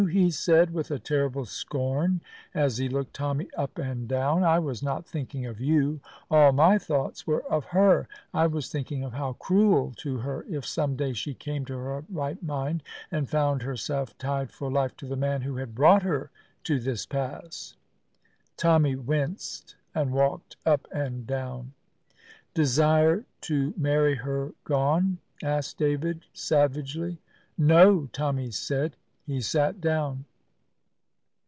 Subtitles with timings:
[0.09, 2.21] he said with a terrible scorn
[2.55, 4.43] as he looked Tommy up and down.
[4.43, 5.99] "I was not thinking of you.
[6.31, 8.07] All my thoughts were of her.
[8.33, 12.41] I was thinking how cruel to her if some day she came to her right
[12.41, 16.31] mind and found herself tied for life to the man who had brought her
[16.63, 17.75] to this pass."
[18.57, 21.73] Tommy winced and walked up and down.
[22.55, 27.19] "Desire to marry her gone?" asked David, savagely.
[27.55, 28.95] "No," Tommy said.
[29.23, 30.25] He sat down.